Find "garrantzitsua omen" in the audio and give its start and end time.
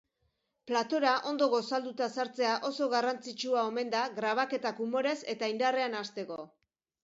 2.95-3.95